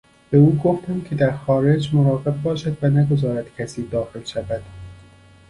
[0.31, 4.61] به او گفتم که در خارج مراقب باشد و نگذارد کسی داخل شود.